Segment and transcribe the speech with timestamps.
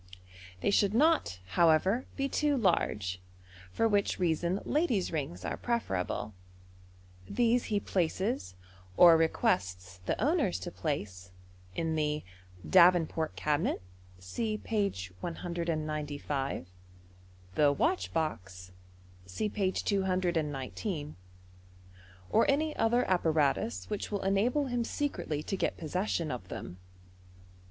[0.61, 3.21] They should not, however, be too large,
[3.71, 6.33] for which reason ladies' rings are preferable.
[7.29, 8.55] These he places,
[8.97, 11.29] or requests the owners to place,
[11.75, 12.23] in the"
[12.67, 13.79] Davenport cabinet"
[14.19, 16.67] (see page 195),
[17.53, 18.71] the" watch box"
[19.27, 21.15] (see page 219),
[22.31, 26.79] or any other apparatus which will enable him secretly to get possession of them.